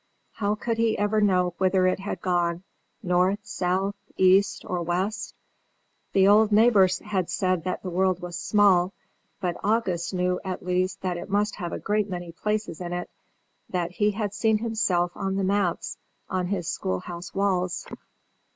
[0.31, 2.63] how could he ever know whither it had gone
[3.03, 5.35] north, south, east or west?
[6.13, 8.93] The old neighbour had said that the world was small;
[9.41, 13.11] but August knew at least that it must have a great many places in it;
[13.69, 17.85] that he had seen himself on the maps on his school house walls.